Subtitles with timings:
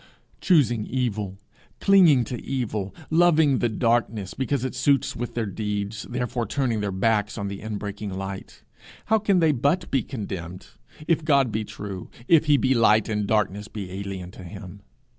[0.39, 1.37] Choosing evil,
[1.79, 6.91] clinging to evil, loving the darkness because it suits with their deeds, therefore turning their
[6.91, 8.63] backs on the inbreaking light,
[9.05, 10.69] how can they but be condemned
[11.07, 14.81] if God be true, if he be light, and darkness be alien to him!